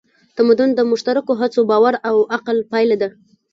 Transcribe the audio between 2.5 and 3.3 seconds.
پایله ده.